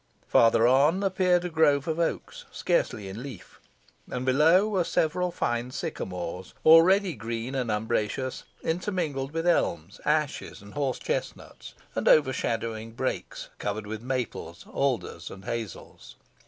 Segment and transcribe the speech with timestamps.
[0.29, 3.59] Further on appeared a grove of oaks scarcely in leaf;
[4.09, 10.73] and below were several fine sycamores, already green and umbrageous, intermingled with elms, ashes, and
[10.73, 16.15] horse chestnuts, and overshadowing brakes, covered with maples, alders, and hazels.